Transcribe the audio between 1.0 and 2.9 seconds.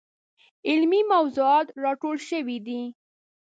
موضوعات راټول شوي دي.